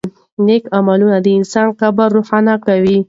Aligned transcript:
نېک 0.45 0.63
عملونه 0.77 1.17
د 1.25 1.27
انسان 1.39 1.67
قبر 1.79 2.07
روښانه 2.17 2.53
کوي. 2.65 2.97